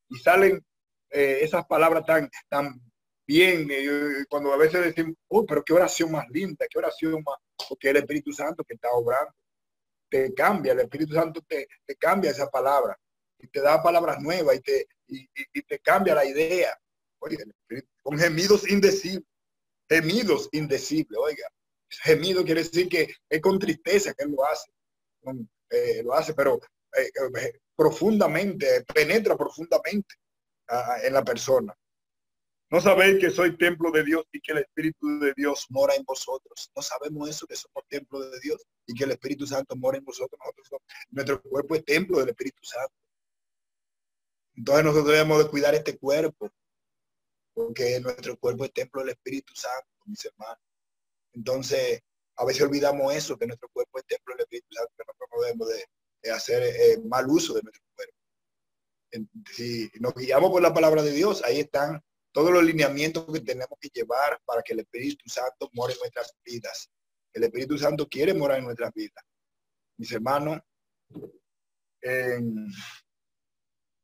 y 0.10 0.17
salen 0.17 0.63
eh, 1.10 1.39
esas 1.41 1.65
palabras 1.65 2.05
tan, 2.05 2.29
tan 2.50 2.79
bien, 3.27 3.67
eh, 3.69 4.25
cuando 4.29 4.53
a 4.53 4.57
veces 4.57 4.86
decimos, 4.86 5.15
oh, 5.27 5.46
pero 5.46 5.63
qué 5.63 5.74
oración 5.74 6.12
más 6.12 6.25
linda, 6.29 6.65
qué 6.69 6.79
oración 6.79 7.22
más, 7.25 7.38
porque 7.67 7.89
el 7.89 7.98
Espíritu 7.98 8.31
Santo 8.31 8.63
que 8.63 8.75
está 8.75 8.89
obrando, 8.91 9.34
te 10.10 10.34
cambia, 10.34 10.72
el 10.72 10.79
Espíritu 10.79 11.13
Santo 11.13 11.41
te, 11.46 11.67
te 11.86 11.96
cambia 11.98 12.31
esa 12.31 12.50
palabra 12.50 12.98
y 13.39 13.48
te 13.48 13.62
da 13.62 13.84
palabras 13.84 14.22
nuevas 14.22 14.55
y 14.55 14.62
te, 14.62 14.88
y, 15.07 15.62
te 15.63 15.79
cambia 15.79 16.15
la 16.15 16.25
idea. 16.25 16.75
Oiga, 17.19 17.43
con 18.01 18.17
gemidos 18.17 18.69
indecibles, 18.69 19.27
gemidos 19.89 20.48
indecibles, 20.53 21.19
oiga, 21.19 21.48
gemido 21.89 22.46
quiere 22.46 22.63
decir 22.63 22.88
que 22.88 23.13
es 23.29 23.41
con 23.41 23.60
tristeza 23.60 24.13
que 24.13 24.25
lo 24.25 24.46
hace, 24.46 24.72
eh, 25.69 26.03
lo 26.03 26.13
hace, 26.13 26.34
pero 26.34 26.60
profundamente, 27.75 28.84
penetra 28.93 29.36
profundamente 29.36 30.15
en 31.03 31.13
la 31.13 31.24
persona. 31.24 31.75
No 32.70 32.82
sabéis 32.82 33.20
que 33.20 33.32
soy 33.32 33.58
templo 33.58 33.92
de 33.92 34.04
Dios 34.04 34.26
y 34.32 34.42
que 34.42 34.52
el 34.52 34.58
Espíritu 34.60 35.20
de 35.20 35.34
Dios 35.38 35.68
mora 35.70 35.96
en 35.96 36.04
vosotros. 36.04 36.70
No 36.76 36.82
sabemos 36.82 37.30
eso, 37.30 37.48
que 37.48 37.56
somos 37.56 37.88
templo 37.88 38.20
de 38.20 38.40
Dios 38.42 38.62
y 38.86 38.94
que 38.94 39.06
el 39.06 39.12
Espíritu 39.12 39.48
Santo 39.48 39.76
mora 39.78 39.98
en 39.98 40.04
vosotros. 40.04 40.40
nuestro 41.10 41.42
cuerpo 41.44 41.76
es 41.76 41.86
templo 41.86 42.20
del 42.20 42.30
Espíritu 42.30 42.62
Santo. 42.64 42.94
Entonces 44.56 44.84
nosotros 44.84 45.14
debemos 45.14 45.44
de 45.44 45.50
cuidar 45.50 45.76
este 45.76 45.98
cuerpo, 45.98 46.52
porque 47.54 48.00
nuestro 48.02 48.38
cuerpo 48.38 48.66
es 48.66 48.74
templo 48.74 49.02
del 49.02 49.12
Espíritu 49.12 49.54
Santo, 49.56 49.88
mis 50.06 50.26
hermanos. 50.26 50.60
Entonces, 51.34 52.02
a 52.36 52.46
veces 52.46 52.64
olvidamos 52.64 53.14
eso, 53.14 53.38
que 53.38 53.48
nuestro 53.48 53.70
cuerpo 53.70 54.00
es 54.00 54.06
templo 54.08 54.34
del 54.34 54.42
Espíritu 54.42 54.68
Santo, 54.72 54.92
que 54.98 55.04
nosotros 55.06 55.30
no 55.32 55.42
debemos 55.42 55.68
de 55.70 56.32
hacer 56.32 56.64
eh, 56.64 57.00
mal 57.06 57.28
uso 57.30 57.54
de 57.54 57.62
nuestro 57.62 57.84
cuerpo. 57.96 58.14
Si 59.54 59.90
nos 60.00 60.14
guiamos 60.16 60.52
por 60.52 60.62
la 60.62 60.74
palabra 60.74 61.02
de 61.02 61.12
Dios, 61.12 61.44
ahí 61.46 61.62
están 61.62 62.04
todos 62.38 62.51
los 62.51 62.63
lineamientos 62.63 63.25
que 63.34 63.41
tenemos 63.41 63.79
que 63.79 63.89
llevar 63.89 64.39
para 64.46 64.62
que 64.62 64.74
el 64.74 64.82
Espíritu 64.82 65.27
Santo 65.27 65.70
more 65.74 65.94
en 65.94 66.00
nuestras 66.00 66.36
vidas. 66.46 66.91
El 67.34 67.46
Espíritu 67.46 67.77
Santo 67.77 68.08
quiere 68.08 68.34
morar 68.34 68.60
en 68.60 68.65
nuestras 68.65 68.94
vidas. 68.94 69.24
Mis 69.98 70.12
hermanos, 70.12 70.60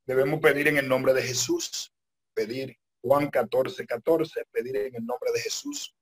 debemos 0.08 0.40
pedir 0.40 0.70
en 0.70 0.78
el 0.78 0.88
nombre 0.88 1.14
de 1.14 1.22
Jesús, 1.22 1.94
pedir 2.34 2.76
Juan 3.04 3.30
14, 3.30 3.86
14, 3.86 4.46
pedir 4.52 4.78
en 4.78 4.96
el 4.96 5.06
nombre 5.06 5.32
de 5.32 5.42
Jesús. 5.42 5.96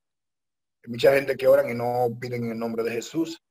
Hay 0.85 0.91
mucha 0.91 1.13
gente 1.13 1.35
que 1.35 1.47
oran 1.47 1.69
y 1.69 1.73
no 1.73 2.07
piden 2.17 2.45
en 2.45 2.51
el 2.51 2.59
nombre 2.59 2.83
de 2.83 2.91
Jesús 2.91 3.41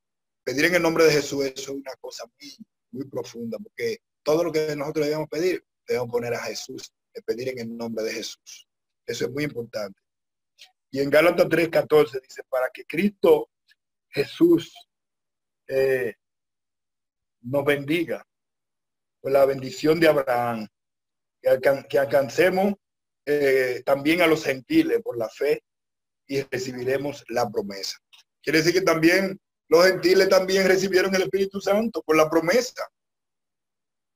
pedir 0.45 0.65
en 0.65 0.77
el 0.77 0.83
nombre 0.83 1.05
de 1.05 1.13
Jesús 1.13 1.45
es 1.45 1.69
una 1.69 1.93
cosa 2.01 2.25
muy, 2.27 2.57
muy 2.93 3.05
profunda, 3.09 3.59
porque 3.59 3.99
todo 4.23 4.45
lo 4.45 4.53
que 4.53 4.75
nosotros 4.75 5.07
debemos 5.07 5.29
pedir, 5.29 5.65
debemos 5.87 6.11
poner 6.11 6.35
a 6.35 6.43
Jesús, 6.43 6.93
es 7.13 7.23
pedir 7.23 7.49
en 7.51 7.59
el 7.59 7.77
nombre 7.77 8.05
de 8.05 8.13
Jesús. 8.13 8.70
Eso 9.07 9.27
es 9.27 9.31
muy 9.31 9.45
importante. 9.45 9.99
Y 10.91 11.01
en 11.01 11.11
Gálatas 11.11 11.47
3:14 11.47 12.21
dice, 12.21 12.43
para 12.49 12.69
que 12.73 12.85
Cristo 12.85 13.51
Jesús 14.09 14.75
eh, 15.69 16.15
nos 17.43 17.65
bendiga 17.65 18.27
con 19.21 19.33
la 19.33 19.45
bendición 19.45 20.01
de 20.01 20.09
Abraham, 20.09 20.67
que, 21.89 21.99
alcancemos 21.99 22.75
eh, 23.27 23.83
también 23.85 24.23
a 24.23 24.27
los 24.27 24.45
gentiles 24.45 25.01
por 25.03 25.17
la 25.17 25.29
fe 25.29 25.63
y 26.27 26.43
recibiremos 26.43 27.25
la 27.29 27.49
promesa. 27.49 27.99
Quiere 28.43 28.59
decir 28.59 28.75
que 28.75 28.83
también 28.83 29.39
los 29.69 29.87
gentiles 29.87 30.29
también 30.29 30.67
recibieron 30.67 31.15
el 31.15 31.23
Espíritu 31.23 31.61
Santo 31.61 32.03
por 32.03 32.17
la 32.17 32.29
promesa. 32.29 32.89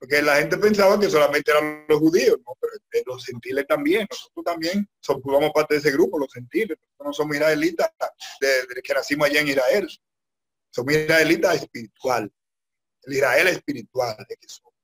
Porque 0.04 0.20
la 0.20 0.37
gente 0.37 0.58
pensaba 0.58 1.00
que 1.00 1.08
solamente 1.08 1.50
eran 1.50 1.87
los 1.88 1.99
judíos, 1.99 2.37
pero 2.61 3.04
los 3.06 3.25
gentiles 3.25 3.66
también, 3.66 4.06
nosotros 4.11 4.44
también 4.44 4.87
somos 5.00 5.50
parte 5.54 5.73
de 5.73 5.80
ese 5.80 5.92
grupo, 5.92 6.18
los 6.18 6.30
gentiles, 6.30 6.76
nosotros 6.78 7.06
no 7.06 7.12
somos 7.14 7.37
israelitas 7.37 7.90
desde 8.38 8.82
que 8.82 8.92
nacimos 8.92 9.30
allá 9.30 9.40
en 9.40 9.49
Israel, 9.49 9.88
somos 10.68 10.92
israelitas 10.92 11.54
espiritual, 11.54 12.30
el 13.04 13.12
Israel 13.14 13.46
espiritual 13.46 14.14
de 14.28 14.37
somos. 14.46 14.75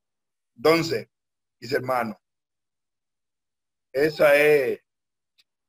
Entonces, 0.55 1.07
mis 1.59 1.71
hermanos, 1.71 2.17
esa 3.93 4.35
es 4.35 4.79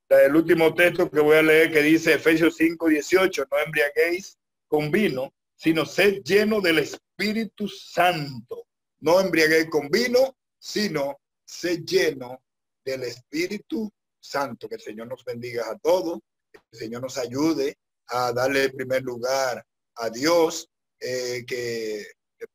el 0.09 0.35
último 0.35 0.75
texto 0.75 1.11
que 1.11 1.21
voy 1.21 1.37
a 1.37 1.43
leer 1.43 1.71
que 1.71 1.83
dice 1.83 2.15
Efesios 2.15 2.57
5, 2.57 2.89
18, 2.89 3.45
no 3.51 3.59
embriaguéis 3.59 4.39
con 4.67 4.91
vino, 4.91 5.35
sino 5.55 5.85
sed 5.85 6.23
lleno 6.23 6.63
del 6.63 6.79
Espíritu 6.79 7.69
Santo. 7.69 8.62
No 9.03 9.21
embriaguéis 9.21 9.69
con 9.69 9.89
vino, 9.89 10.37
sino 10.59 11.21
sed 11.45 11.85
lleno 11.85 12.43
del 12.85 13.03
Espíritu 13.05 13.93
Santo. 14.21 14.69
Que 14.69 14.77
el 14.77 14.81
Señor 14.81 15.09
nos 15.09 15.25
bendiga 15.25 15.69
a 15.69 15.77
todos, 15.79 16.21
el 16.53 16.79
Señor 16.79 17.03
nos 17.03 17.19
ayude 17.19 17.77
a 18.07 18.33
darle 18.33 18.65
el 18.65 18.73
primer 18.73 19.03
lugar 19.03 19.65
a 19.97 20.11
Dios, 20.11 20.69
eh, 21.01 21.45
que 21.47 22.07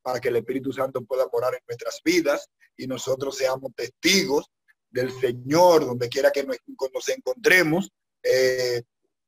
para 0.02 0.20
que 0.20 0.30
el 0.30 0.38
Espíritu 0.38 0.72
Santo 0.72 1.04
pueda 1.04 1.28
morar 1.32 1.54
en 1.54 1.62
nuestras 1.68 2.02
vidas 2.04 2.50
y 2.78 2.88
nosotros 2.88 3.38
seamos 3.38 3.74
testigos 3.76 4.50
del 4.90 5.12
Señor 5.20 5.86
donde 5.86 6.10
quiera 6.10 6.32
que 6.32 6.44
nos, 6.44 6.58
nos 6.94 7.10
encontremos, 7.10 7.90
eh, 8.24 8.84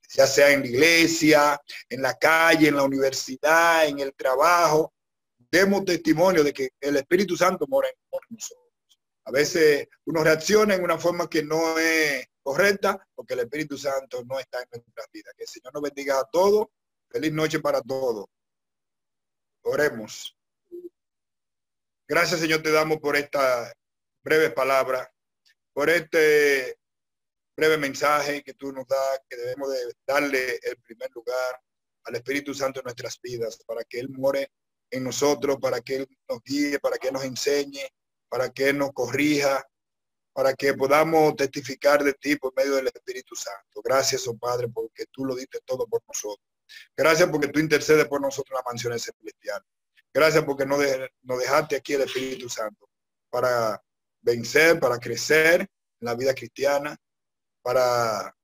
ya 0.09 0.25
sea 0.25 0.51
en 0.51 0.61
la 0.61 0.67
iglesia, 0.67 1.61
en 1.89 2.01
la 2.01 2.13
calle, 2.17 2.69
en 2.69 2.75
la 2.75 2.83
universidad, 2.83 3.88
en 3.88 3.99
el 3.99 4.13
trabajo, 4.13 4.93
demos 5.51 5.86
testimonio 5.86 6.44
de 6.44 6.53
que 6.53 6.70
el 6.79 6.98
Espíritu 6.98 7.36
Santo 7.36 7.65
mora 7.68 7.88
en 7.88 7.96
nosotros. 8.29 8.68
A 9.25 9.32
veces 9.32 9.88
uno 10.06 10.24
reacciona 10.24 10.75
en 10.75 10.84
una 10.84 10.98
forma 10.98 11.29
que 11.29 11.44
no 11.44 11.77
es 11.77 12.25
correcta 12.41 13.08
porque 13.13 13.34
el 13.34 13.41
Espíritu 13.41 13.77
Santo 13.77 14.24
no 14.25 14.39
está 14.39 14.62
en 14.62 14.68
nuestras 14.72 15.08
vidas. 15.12 15.34
Que 15.38 15.44
el 15.44 15.50
Señor 15.50 15.74
nos 15.74 15.84
bendiga 15.84 16.20
a 16.20 16.25
todos. 16.32 16.68
Feliz 17.10 17.32
noche 17.32 17.60
para 17.60 17.82
todos. 17.82 18.25
Oremos. 19.63 20.36
Gracias, 22.08 22.39
Señor, 22.39 22.63
te 22.63 22.72
damos 22.72 22.98
por 22.98 23.15
esta 23.15 23.72
breve 24.24 24.50
palabra, 24.50 25.12
por 25.74 25.89
este 25.89 26.77
breve 27.56 27.77
mensaje 27.77 28.41
que 28.41 28.56
tú 28.56 28.72
nos 28.72 28.88
das, 28.88 29.22
que 29.29 29.36
debemos 29.36 29.70
de 29.70 29.94
darle 30.08 30.60
el 30.63 30.77
primer 30.82 31.10
lugar 31.13 31.62
al 32.06 32.15
Espíritu 32.15 32.53
Santo 32.53 32.79
en 32.79 32.86
nuestras 32.86 33.20
vidas, 33.22 33.60
para 33.65 33.84
que 33.84 34.00
Él 34.00 34.10
more 34.10 34.50
en 34.91 35.03
nosotros, 35.03 35.58
para 35.60 35.81
que 35.81 35.98
Él 35.98 36.08
nos 36.27 36.41
guíe, 36.43 36.79
para 36.79 36.98
que 36.98 37.12
nos 37.12 37.24
enseñe, 37.24 37.88
para 38.27 38.50
que 38.50 38.74
nos 38.74 38.91
corrija, 38.93 39.65
para 40.34 40.53
que 40.53 40.74
podamos 40.74 41.36
testificar 41.36 42.03
de 42.03 42.13
ti 42.13 42.36
por 42.36 42.53
medio 42.55 42.75
del 42.75 42.88
Espíritu 42.88 43.36
Santo. 43.36 43.81
Gracias, 43.84 44.27
oh 44.27 44.38
Padre, 44.38 44.67
porque 44.69 45.05
tú 45.12 45.25
lo 45.25 45.36
diste 45.36 45.60
todo 45.65 45.86
por 45.88 46.01
nosotros. 46.08 46.46
Gracias 46.96 47.29
porque 47.29 47.48
tú 47.48 47.60
intercedes 47.60 48.08
por 48.08 48.22
nosotros 48.22 48.51
en 48.51 48.55
las 48.55 48.65
mansiones 48.65 49.03
celestiales. 49.03 49.67
Gracias 50.13 50.43
porque 50.43 50.65
nos, 50.65 50.79
nos 51.24 51.39
dejaste 51.39 51.75
aquí 51.75 51.93
el 51.93 52.01
Espíritu 52.01 52.50
Santo 52.50 52.89
para 53.29 53.81
vencer, 54.22 54.79
para 54.79 54.98
crecer 54.98 55.62
en 55.62 55.67
la 56.00 56.15
vida 56.15 56.34
cristiana, 56.34 56.98
para 57.62 58.36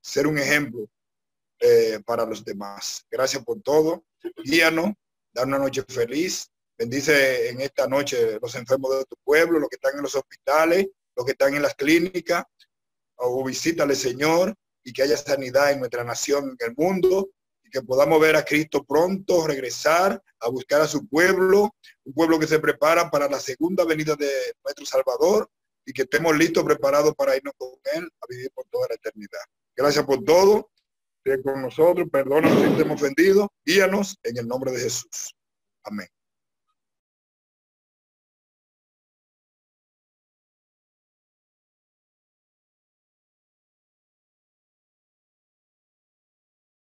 ser 0.00 0.26
un 0.26 0.38
ejemplo 0.38 0.88
eh, 1.60 2.00
para 2.04 2.24
los 2.24 2.44
demás. 2.44 3.04
Gracias 3.10 3.44
por 3.44 3.60
todo. 3.62 4.04
Guíanos, 4.44 4.92
dar 5.32 5.46
una 5.46 5.58
noche 5.58 5.84
feliz. 5.88 6.50
Bendice 6.76 7.50
en 7.50 7.60
esta 7.60 7.86
noche 7.86 8.38
los 8.40 8.54
enfermos 8.54 8.98
de 8.98 9.04
tu 9.04 9.16
pueblo, 9.24 9.58
los 9.58 9.68
que 9.68 9.76
están 9.76 9.96
en 9.96 10.02
los 10.02 10.14
hospitales, 10.14 10.86
los 11.16 11.26
que 11.26 11.32
están 11.32 11.54
en 11.54 11.62
las 11.62 11.74
clínicas. 11.74 12.44
O 13.16 13.44
visítale, 13.44 13.94
Señor, 13.94 14.54
y 14.84 14.92
que 14.92 15.02
haya 15.02 15.16
sanidad 15.16 15.72
en 15.72 15.80
nuestra 15.80 16.04
nación, 16.04 16.56
en 16.58 16.68
el 16.68 16.74
mundo, 16.76 17.30
y 17.64 17.70
que 17.70 17.82
podamos 17.82 18.20
ver 18.20 18.36
a 18.36 18.44
Cristo 18.44 18.84
pronto 18.84 19.46
regresar 19.46 20.22
a 20.40 20.48
buscar 20.48 20.80
a 20.80 20.86
su 20.86 21.06
pueblo, 21.08 21.74
un 22.04 22.14
pueblo 22.14 22.38
que 22.38 22.46
se 22.46 22.58
prepara 22.60 23.10
para 23.10 23.28
la 23.28 23.40
segunda 23.40 23.84
venida 23.84 24.14
de 24.14 24.30
nuestro 24.62 24.86
Salvador 24.86 25.50
y 25.84 25.92
que 25.92 26.02
estemos 26.02 26.36
listos, 26.36 26.64
preparados 26.64 27.14
para 27.14 27.36
irnos 27.36 27.54
con 27.56 27.70
Él 27.94 28.08
a 28.20 28.26
vivir 28.28 28.50
por 28.54 28.66
toda 28.66 28.86
la 28.88 28.94
eternidad. 28.94 29.40
Gracias 29.74 30.04
por 30.04 30.22
todo 30.22 30.70
con 31.42 31.62
nosotros, 31.62 32.08
perdónanos 32.10 32.62
si 32.62 32.76
te 32.76 32.82
hemos 32.82 33.02
ofendido, 33.02 33.48
guíanos 33.64 34.16
en 34.22 34.38
el 34.38 34.48
nombre 34.48 34.72
de 34.72 34.80
Jesús. 34.80 35.34
Amén. 35.84 36.08